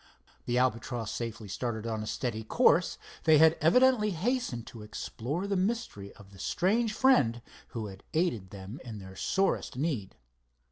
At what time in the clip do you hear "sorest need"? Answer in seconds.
9.15-10.15